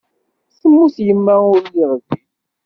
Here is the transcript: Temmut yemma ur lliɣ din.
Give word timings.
Temmut 0.57 0.95
yemma 1.05 1.35
ur 1.51 1.59
lliɣ 1.65 1.91
din. 2.05 2.25